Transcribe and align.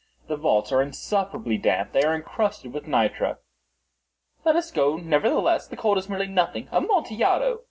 The 0.27 0.35
vaults 0.35 0.71
are 0.71 0.81
insufferably 0.81 1.59
damp. 1.59 1.91
They 1.91 2.01
are 2.01 2.15
encrusted 2.15 2.73
with 2.73 2.87
nitre." 2.87 3.37
"Let 4.43 4.55
us 4.55 4.71
go, 4.71 4.97
nevertheless. 4.97 5.67
The 5.67 5.77
cold 5.77 5.99
is 5.99 6.09
merely 6.09 6.25
nothing. 6.25 6.67
Amontillado! 6.71 7.59